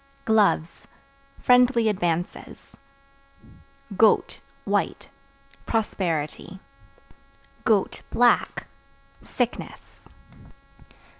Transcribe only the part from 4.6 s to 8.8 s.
(White) prosperity; (black)